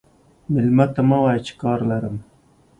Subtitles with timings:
[0.53, 2.15] مېلمه ته مه وایه چې کار لرم.